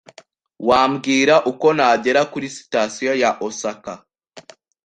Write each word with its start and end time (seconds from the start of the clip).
Wambwira 0.69 1.35
uko 1.51 1.67
nagera 1.77 2.21
kuri 2.31 2.47
sitasiyo 2.57 3.11
ya 3.21 3.29
Osaka? 3.47 3.91